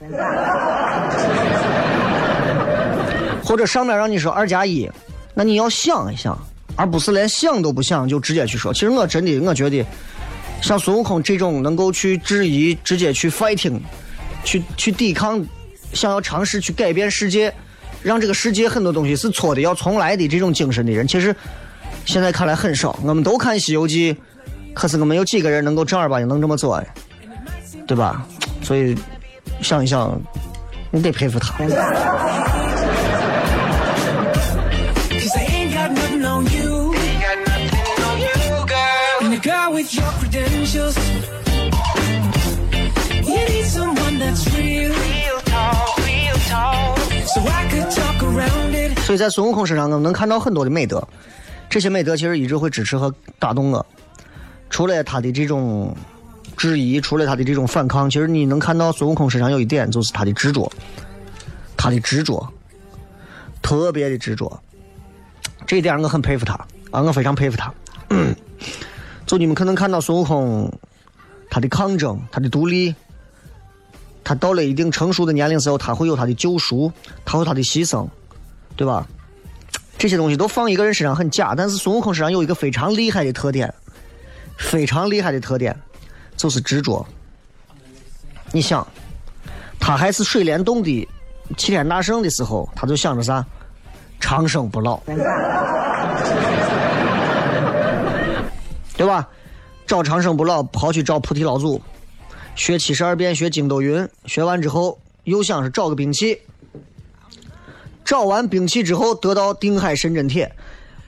[3.44, 4.88] 或者上面让你说二加一，
[5.34, 6.38] 那你要想一想，
[6.76, 8.72] 而不是连想都不想就直接去说。
[8.72, 9.84] 其实我真的我觉得，
[10.62, 13.80] 像孙悟空这种能够去质疑、直接去 fighting、
[14.44, 15.44] 去去抵抗、
[15.92, 17.52] 想要尝试去改变世界，
[18.02, 21.34] 让这个世界很多东西是错的要重来的这种精神的人，其实。
[22.06, 24.14] 现在看来很少，我们都看《西游记》，
[24.72, 26.82] 可是我们有几个人能够正儿八经能这么做，
[27.86, 28.26] 对吧？
[28.62, 28.96] 所以
[29.60, 30.18] 想一想，
[30.90, 31.54] 你得佩服他。
[49.04, 51.06] 所以在孙悟空身上，我们能看到很多的美德。
[51.68, 53.84] 这些美德其实一直会支持和打动我。
[54.68, 55.96] 除了他的这种
[56.56, 60.70] 质疑，除了他的这种反抗，其实你能看到孙悟空身上有一点，就是他的执着，
[61.76, 62.46] 他的执着，
[63.62, 64.60] 特别的执着。
[65.66, 66.54] 这一点我很佩服他
[66.90, 67.72] 啊，我非常佩服他。
[69.26, 70.72] 就你们可能看到孙悟空，
[71.48, 72.94] 他的抗争，他的独立，
[74.30, 76.92] 他到了一定成熟的年龄时候，他会有他的救赎，
[77.24, 78.06] 他会他的牺牲，
[78.76, 79.04] 对吧？
[79.98, 83.74] 这些东西都放一个人身上很假，但是孙悟空身上有一个非常厉害的特点，
[84.56, 85.76] 非常厉害的特点，
[86.36, 87.04] 就是执着。
[88.52, 88.86] 你想，
[89.80, 91.08] 他还是水帘洞的
[91.56, 93.44] 齐天大圣的时候，他就想着啥？
[94.20, 95.00] 长生不老，
[98.96, 99.26] 对吧？
[99.88, 101.82] 找长生不老，跑去找菩提老祖，
[102.54, 106.38] 学七十二变，学筋斗云，学完之后又想是找个兵器，
[108.04, 110.54] 找完兵器之后得到定海神针铁，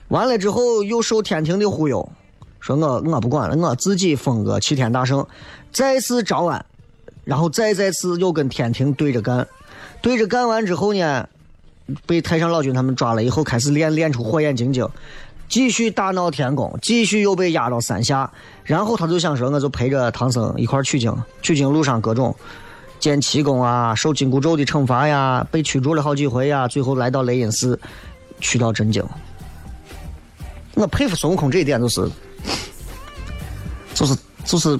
[0.07, 2.09] 完了之后又受天庭的忽悠，
[2.59, 5.25] 说我我不管了，我自己封个齐天大圣，
[5.71, 6.65] 再次招安，
[7.23, 9.47] 然后再再次又跟天庭对着干，
[10.01, 11.27] 对着干完之后呢，
[12.07, 14.87] 被太上老君他们抓了以后，开始练练出火眼金睛，
[15.49, 18.31] 继续大闹天宫，继续又被压到山下，
[18.63, 22.35] 然后他就想说，我就陪着唐僧一块取经，取经路上各种
[22.99, 27.79] 建奇功啊，受紧箍咒的惩罚呀，被驱逐了好几回呀，最后来到雷音寺，
[28.39, 29.03] 取到真经。
[30.73, 32.09] 我佩服孙悟空这一点，就是，
[33.93, 34.79] 就是就是，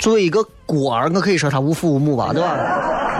[0.00, 3.11] 作为一个孤儿，我可以说他无父无母吧，对吧？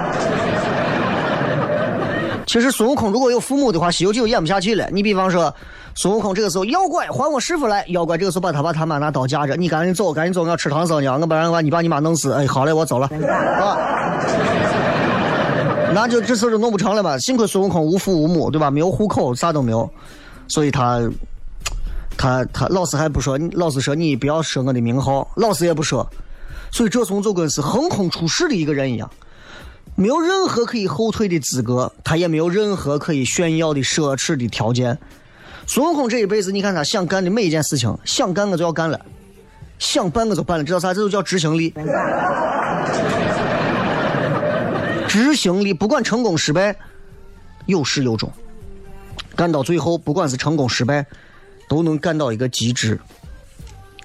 [2.52, 4.86] 其实孙悟空如果有父母的话，《西游记》就演不下去了。
[4.92, 5.50] 你比方说，
[5.94, 12.30] 孙悟空这个时候，妖怪还我师傅来，妖怪这个时候把他爸他妈拿刀架着，你赶紧走，赶紧走，我要吃唐僧去，我不然的话你把你妈弄死。
[12.34, 13.06] 哎，好嘞，我走了，
[13.58, 13.78] 啊，
[15.94, 17.16] 那就这事就弄不成了嘛。
[17.16, 18.70] 幸亏孙悟空无父无母，对吧？
[18.70, 19.90] 没有户口，啥都没有，
[20.46, 21.00] 所以他
[22.18, 26.06] 他他老师还不说，老师说你不要说我的名号，老师也不说，
[26.70, 29.08] 所以这孙就跟是横空出世的一个人一样。
[29.94, 34.98] 没有任何可以后退的资格，他也没有任何可以炫耀的奢侈的条件。
[35.66, 39.00] 孙悟空这一辈子，你看他想干的每一件事情，想干我就要干了，
[39.78, 40.94] 想办我就办了，知道啥？
[40.94, 41.72] 这就叫执行力。
[45.06, 46.74] 执行力，不管成功失败，
[47.66, 48.32] 有始有终，
[49.36, 51.04] 干到最后，不管是成功失败，
[51.68, 52.98] 都能干到一个极致。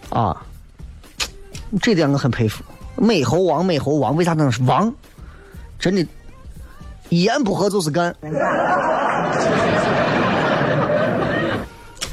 [0.09, 0.45] 啊，
[1.81, 2.63] 这点我很佩服。
[2.97, 4.93] 美猴王，美猴王，为啥能是王？
[5.79, 6.05] 真的，
[7.09, 8.15] 一言不合就是干。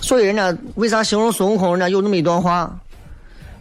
[0.01, 1.71] 所以人家为啥形容孙悟空？
[1.71, 2.79] 人家有那么一段话，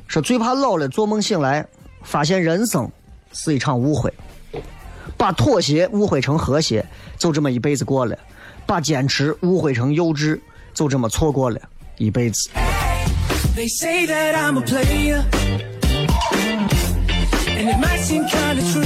[0.07, 1.65] 说最怕老了做梦醒来，
[2.03, 2.91] 发现人生
[3.31, 4.13] 是一场误会，
[5.15, 6.85] 把妥协误会成和谐，
[7.17, 8.13] 就这么一辈子过了；
[8.65, 10.37] 把坚持误会成幼稚，
[10.73, 11.57] 就这么错过了
[11.97, 12.49] 一辈子。
[13.55, 15.23] They say that I'm a player.
[17.55, 18.83] And it might seem kinda true.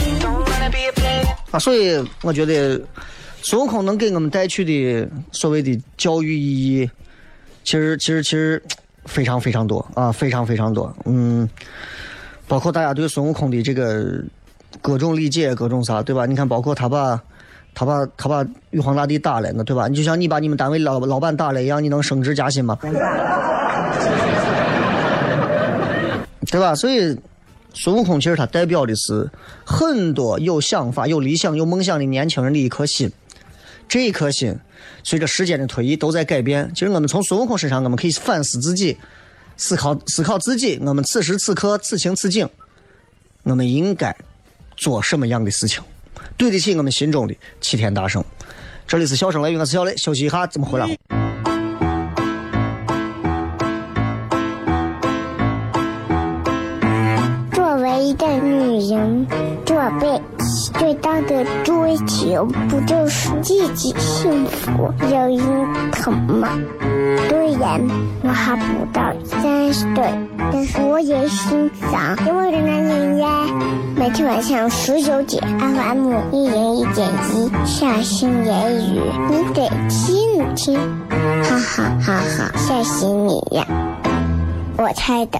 [1.52, 2.80] 啊，所以我觉得
[3.42, 6.90] 孙悟空能给我们带去的所谓的教育意义，
[7.64, 8.62] 其实其实其实
[9.06, 10.94] 非常非常多啊，非常非常多。
[11.06, 11.48] 嗯，
[12.48, 14.22] 包括大家对孙悟空的这个
[14.82, 16.26] 各种理解，各种啥，对吧？
[16.26, 17.22] 你看，包括他把
[17.74, 19.88] 他把他把玉皇大帝打了，那对吧？
[19.88, 22.78] 你就像你把你们单位老老板打了一样，你能升职加薪吗？
[26.52, 26.76] 对吧？
[26.76, 27.18] 所以。
[27.80, 29.30] 孙悟空其实他代表的是
[29.63, 33.12] 很多有想法、有理想、有梦想的年轻人的一颗心。
[33.88, 34.58] 这一颗心，
[35.04, 36.70] 随着时间的推移都在改变。
[36.74, 38.98] 其实我们从孙悟空身上，我们可以反思自己，
[39.58, 40.80] 思考思考自己。
[40.82, 42.50] 我们此时此刻、此情此景，
[43.44, 44.18] 我们应该
[44.76, 45.84] 做什么样的事情，
[46.36, 48.26] 对得起我们心中的齐天大圣。
[48.88, 51.16] 这里是笑声雷雨，我是小雷，休息一下，怎么回来？
[58.17, 59.27] 的女人，
[59.65, 66.49] 这辈子最大的追求不就是自己幸福、有人疼吗？
[67.30, 67.82] 虽然
[68.23, 70.03] 我还不到三十岁，
[70.51, 73.27] 但是我也心脏因为的男人呀。
[73.95, 80.80] 每天晚上十九点，FM 一人一点一，下心言语，你得听听，
[81.43, 83.65] 哈哈哈哈，吓死你呀！
[84.77, 85.39] 我猜的。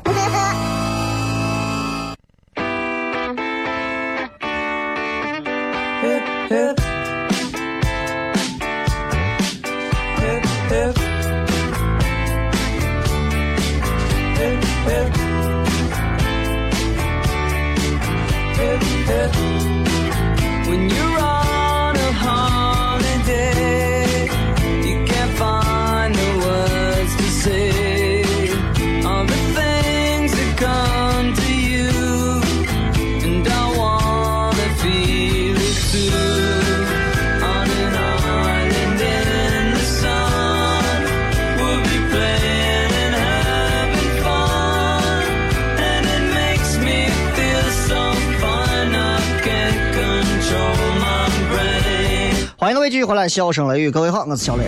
[52.68, 54.66] 欢迎各位继续回来，笑声雷雨，各位好，我是小雷。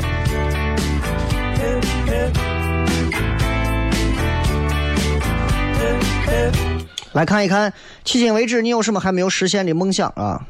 [7.12, 7.70] 来看一看，
[8.06, 10.41] 迄今为止你有什么还没有实现的梦想啊？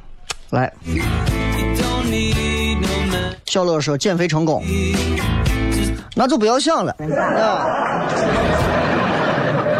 [0.51, 0.71] 来，
[3.47, 4.63] 小乐说减肥成功，
[6.15, 6.95] 那就不要想了。
[7.01, 8.05] 啊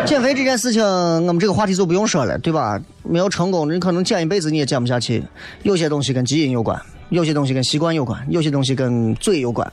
[0.08, 2.82] 减肥这件事情，我们这个话题就不用说了，对吧？
[3.04, 5.24] 没有成功，你可能减一辈子你也减不下去。
[5.62, 9.70] 有些东西跟基因有关，有些东西跟习惯有关，有些东西跟嘴有关。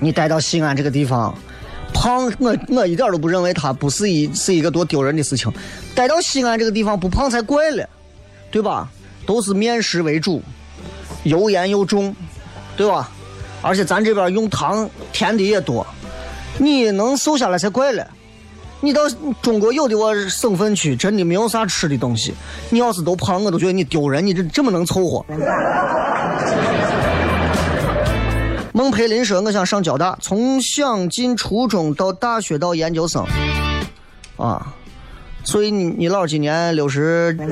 [0.00, 1.34] 你待到西安这个地方，
[1.92, 5.52] 胖，我我一点都不认为它不是一是一个多丢人的事情。
[5.94, 7.88] 待到西安这个地方不胖才怪了，
[8.50, 8.88] 对吧？
[9.26, 10.42] 都是面食为主，
[11.24, 12.14] 油盐又重，
[12.76, 13.10] 对吧？
[13.60, 15.86] 而且咱这边用糖甜的也多，
[16.58, 18.04] 你能瘦下来才怪了。
[18.84, 19.00] 你到
[19.40, 22.34] 中国有的我省份区真的没有啥吃的东西，
[22.68, 24.26] 你要是都胖，我都觉得你丢人。
[24.26, 25.24] 你这这么能凑合？
[28.74, 33.24] 孟培林说：“我想上交大，从想进初中到大学到研究生，
[34.36, 34.74] 啊，
[35.44, 37.38] 所以你你姥今年六十。”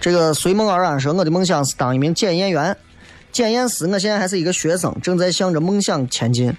[0.00, 2.76] 这个随梦而安说：“我的梦想是当一名检验员，
[3.30, 3.86] 检验师。
[3.86, 6.52] 我现在还是一个学生，正在向着梦想前进。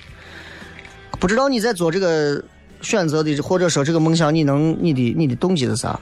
[1.20, 2.44] 不知道你在做这个
[2.82, 6.00] 选择的，或者说这个梦想，你能你的你的动机是啥？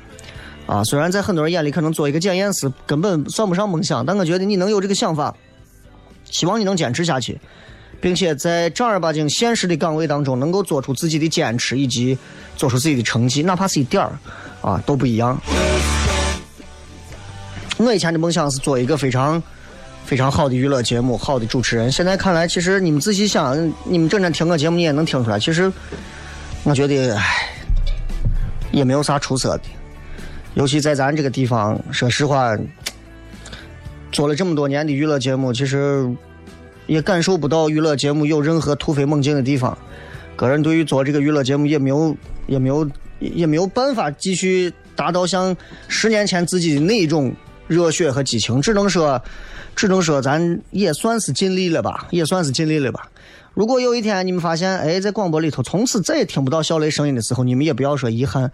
[0.66, 5.36] 啊，虽然在很多人眼里，可能做一个检验师根本算不上梦想，但我觉得你能有这个想法，
[6.30, 7.40] 希望你能坚持下去，
[8.00, 12.18] 并且在正儿八经现实的岗位当中，能够做出自己的坚持，以及
[12.56, 14.18] 做出自己的成绩，哪怕是一点儿，
[14.62, 15.38] 啊，都不一样。
[17.78, 19.42] 我以前的梦想是做一个非常
[20.06, 21.92] 非常好的娱乐节目，好的主持人。
[21.92, 25.72] 现在看来，其实你们仔细想，你们整天听我节目，你也能听出来，其实
[26.64, 27.24] 我觉得，唉，
[28.72, 29.64] 也没有啥出色的。
[30.56, 32.56] 尤其在咱这个地方，说实话，
[34.12, 36.08] 做了这么多年的娱乐节目，其实
[36.86, 39.76] 也感受不到娱乐节目有任何突飞猛进的地方。
[40.36, 42.88] 个人对于做这个娱乐节目也没有也没有
[43.20, 45.56] 也没有办法继续达到像
[45.88, 47.34] 十年前自己的那种
[47.68, 49.20] 热血和激情，只能说，
[49.76, 53.10] 只能说咱也算是尽力了吧，也算是尽力了吧。
[53.54, 58.52] 如果有一天你们发现，哎，在广播里头从此再也听不到小雷声音的时候，你们也不要说遗憾。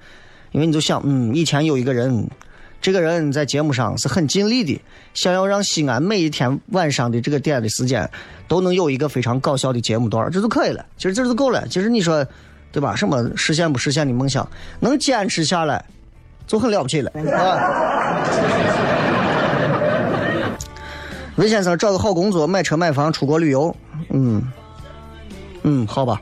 [0.51, 2.27] 因为你就想，嗯，以前有一个人，
[2.81, 4.81] 这个人在节目上是很尽力的，
[5.13, 8.09] 想要让西安每一天晚上的这个点的时间
[8.47, 10.83] 都能有一个非常搞笑的节目段，这就可以了。
[10.97, 11.67] 其实这就够了。
[11.67, 12.25] 其实你说，
[12.71, 12.95] 对吧？
[12.95, 14.49] 什么实现不实现的梦想，
[14.79, 15.85] 能坚持下来
[16.47, 18.78] 就很了不起了，啊。
[21.39, 23.73] 魏先生找个好工作，买车买房，出国旅游，
[24.09, 24.43] 嗯，
[25.63, 26.19] 嗯，好吧。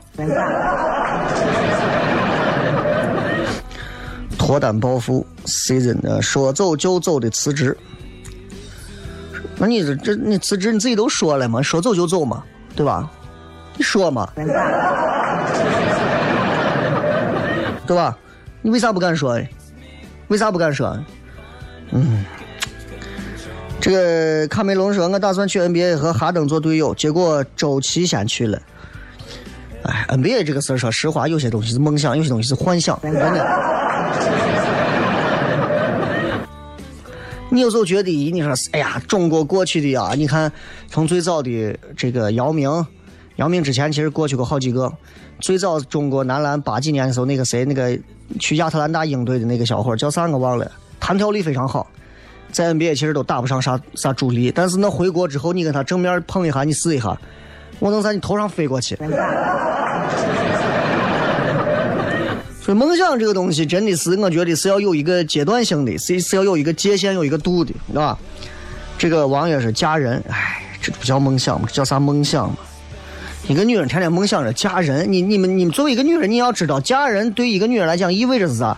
[4.38, 7.76] 脱单暴富，season 呃，说走就走的辞职。
[9.56, 12.44] 那你这这你辞职你自己都说了嘛，说走就走嘛，
[12.76, 13.10] 对吧？
[13.76, 14.30] 你说嘛，
[17.84, 18.16] 对吧？
[18.62, 19.36] 你为啥不敢说？
[20.28, 20.96] 为啥不敢说？
[21.90, 22.24] 嗯，
[23.88, 28.60] 这个卡梅隆说，我打算去 NBA 和哈登做队友，结果周琦先去了。
[29.82, 33.00] 哎，NBA 这个事儿，说实话，有些东西是梦想，有些东西是幻想，
[37.48, 40.52] 你有时候觉得，你说，哎呀，中国过去的呀，你看，
[40.90, 42.70] 从最早的这个姚明，
[43.36, 44.92] 姚明之前其实过去过好几个。
[45.40, 47.98] 最早中国男篮八几年的时候，那个谁，那个
[48.38, 50.70] 去亚特兰大鹰队的那个小伙叫啥我忘了，
[51.00, 51.86] 弹跳力非常好，
[52.50, 54.52] 在 NBA 其实都打不上啥啥主力。
[54.54, 57.16] 但是那回国之后，你跟他正面碰一下，你试一下，
[57.78, 58.96] 我能在你头上飞过去。
[62.60, 68.18] 所以梦想这个东西真的是，我觉得是要有一个阶段性的，是是要有一个界限、有一个度的，是吧？
[68.98, 71.66] 这个王爷是嫁人，哎，这不叫梦想吗？
[71.66, 72.56] 这叫啥梦想嘛？
[73.46, 78.76] 一个女人天天梦想着嫁人，你你们你们作为一个女人，你要知道，嫁人对一个女人来讲意味着是啥？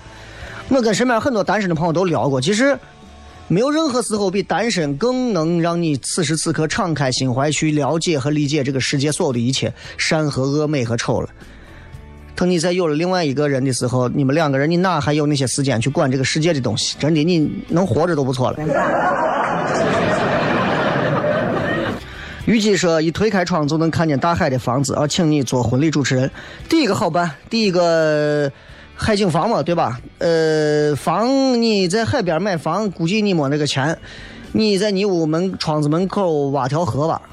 [0.69, 2.79] 我跟身边很多单身的朋友都聊过，其实
[3.53, 11.29] 没有任何时候比单身更能让你此时此刻敞开心怀去了解和理解这个世界所有的一切善和恶、美和丑了。
[12.37, 16.97] 等你再有了另外一个人的时候，你们两个人，你哪还有那些时间去管这个世界的东西？
[17.01, 18.59] 真的，你能活着都不错了。
[22.47, 26.31] 虞姬说：“一推开窗就能看见大海的房子，啊，请你做婚礼主持人。
[26.69, 28.51] 第一个好办，第一个
[29.03, 29.99] 海景房嘛，对吧？
[30.19, 31.27] 呃，房
[31.61, 33.97] 你在海边买房，估计你没那个钱，
[34.53, 37.23] 你在你屋门窗子门口挖条河吧。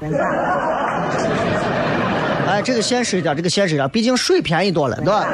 [2.48, 5.26] 哎，这个现实一点，这个现实一点，毕竟水便宜多了，对吧？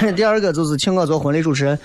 [0.16, 1.78] 第二个就是请我做婚礼主持人，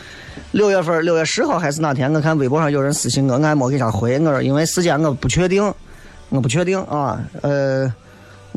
[0.51, 2.11] 六月份六月十号还是哪天？
[2.13, 4.17] 我看微博上有人私信我，我还没给他回。
[4.19, 5.61] 我说因为时间我不确定，
[6.29, 7.19] 我不确定啊。
[7.41, 7.93] 呃，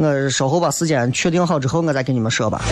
[0.01, 2.62] 我稍后把时间确定好之后，我再跟你们说吧。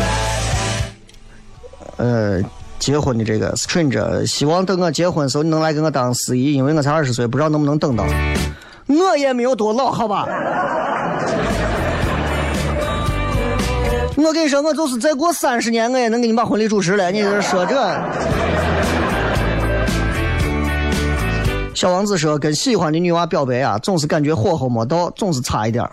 [1.97, 2.41] 呃，
[2.79, 8.05] 结婚的这个 stranger，希望等我结婚的时候你能来给我当司仪，因为我才二十岁，不知道能不能等到。
[8.87, 10.25] 我也没有多老，好吧。
[14.17, 17.11] 我跟你说，我就是再过三十年，我也能给你把婚礼主持了。
[17.11, 17.75] 你在这说这？
[21.75, 25.85] 小王子说，跟喜欢的女娃表白啊，总是感觉火候没到，总是差一点。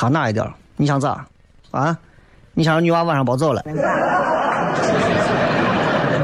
[0.00, 0.50] 差哪一点儿？
[0.76, 1.26] 你想咋？
[1.72, 1.98] 啊？
[2.54, 3.62] 你想让女娃晚上别走了？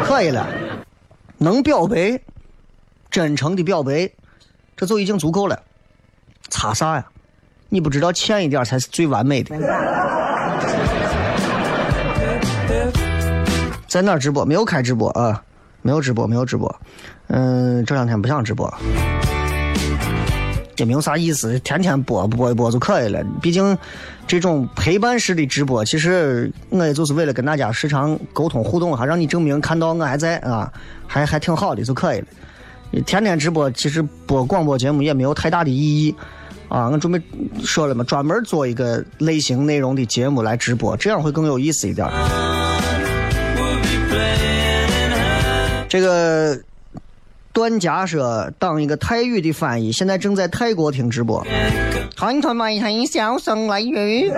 [0.02, 0.46] 可以了，
[1.36, 2.18] 能表白，
[3.10, 4.10] 真诚的表白，
[4.74, 5.60] 这就已经足够了。
[6.48, 7.04] 差啥呀？
[7.68, 9.54] 你不知道欠一点才是最完美的。
[13.86, 14.42] 在哪儿直播？
[14.46, 15.44] 没有开直播啊，
[15.82, 16.74] 没有直播，没有直播。
[17.26, 18.72] 嗯，这两天不想直播，
[20.76, 23.24] 也没有啥意思，天天播播一播就可以了。
[23.40, 23.76] 毕竟
[24.26, 30.72] 这种陪伴式的直播，其实我也就是为了跟大家时常沟通互动，还让你证明看到我还在啊，
[31.06, 32.26] 还还挺好的就可以了。
[33.04, 36.14] 天天直播，其实播广播节目也没有太大的意义
[36.68, 36.88] 啊。
[36.88, 37.20] 我准备
[37.64, 42.08] 说了嘛，专门做一个类型内容的节目来直播，这样会更有意思一点。
[45.88, 46.58] 这个
[47.56, 51.42] 段家说当一个泰语的翻译，现在正在泰国听直播。
[52.14, 54.30] 看他妈一笑声来语。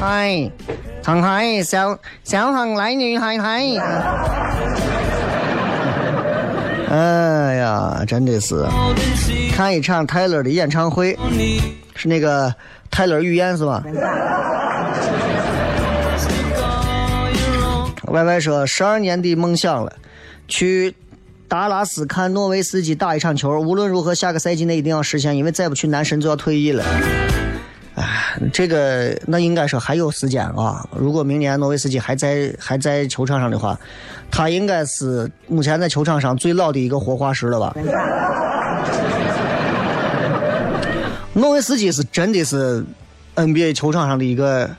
[0.00, 0.48] 嗨，
[1.02, 3.64] 唱嗨，小小声来女嗨嗨。
[6.88, 8.64] 哎呀，真的是
[9.52, 11.18] 看一场泰勒的演唱会，
[11.96, 12.54] 是那个
[12.88, 13.82] 泰勒语言是吧？
[18.16, 19.92] 歪歪说十二年的梦想了，
[20.48, 20.94] 去
[21.48, 23.60] 达拉斯看诺维斯基打一场球。
[23.60, 26.82] 无论如何，下个赛季内一定要实现，因为再不去男神就要退役了。
[27.94, 30.88] 哎，这个那应该说还有时间啊。
[30.96, 33.78] 如果明年诺维斯基还在还在球场上的话，
[34.30, 37.76] 他应该是目前在球场上最老的一个活化石了吧？
[41.34, 42.82] 诺维斯基是真的是
[43.34, 44.70] NBA 球场上的一个。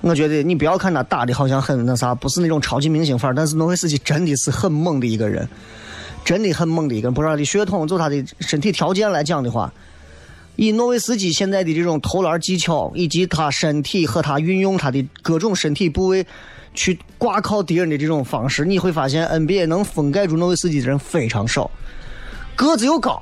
[0.00, 5.48] 我觉得你不要看他打的好像很那啥，不是那种超级明星范儿，但是诺维斯基真的是很猛的一个人，
[6.24, 7.14] 真的很猛的一个人。
[7.14, 9.72] 不知道的血统，就他的身体条件来讲的话，
[10.54, 16.24] 以诺维斯基现在的这种投篮技巧，以及他身体和他运用他的各种身体部位
[16.74, 21.68] 去挂靠敌人的这种方式，你会发现 NBA 能封盖住诺维斯基的人非常少。
[22.54, 23.20] 个子又高，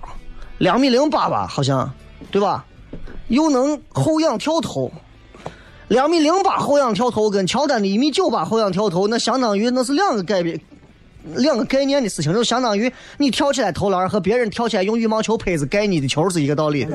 [0.58, 1.90] 两米零八吧，好像，
[2.30, 2.66] 对吧？
[3.28, 4.92] 又能后仰跳投。
[5.88, 10.60] 两米零八后仰跳投跟乔丹的一米九八后仰跳投，那相当于那是两个概念，
[11.36, 16.86] 两个概念的事情，就相当于你跳起来投篮和别人跳起来用羽毛球拍子盖你的球是一个道理。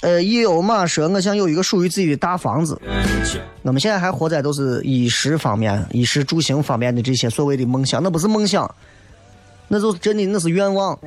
[0.00, 2.80] 呃，一欧马说，我想有一个属于自己的大房子。
[3.62, 8.72] 我们现在还活在都是衣食方面、衣食住行方面的这些所谓的梦想，那不是梦想，
[9.68, 10.98] 那就真的，那是愿望。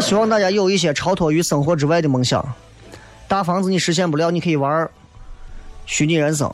[0.00, 2.44] 希望大家有一些超脱于生活之外的梦想。
[3.26, 4.88] 大房子你实现不了，你可以玩
[5.86, 6.52] 虚拟人生。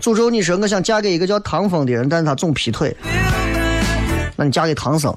[0.00, 2.96] 诅咒你说我想嫁给一个叫唐风的人，但是他总劈腿。
[4.36, 5.14] 那你嫁给唐僧。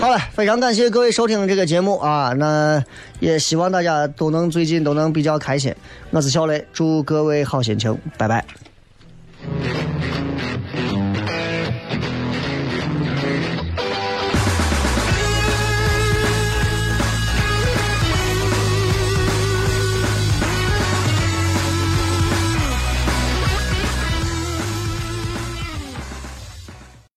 [0.00, 2.32] 好了，非常感谢各位收听这个节目啊！
[2.36, 2.82] 那
[3.18, 5.74] 也希望大家都能最近都能比较开心。
[6.10, 8.44] 我是小雷，祝各位好心情，拜拜。